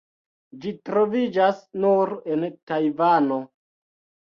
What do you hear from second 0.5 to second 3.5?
Ĝi troviĝas nur en Tajvano.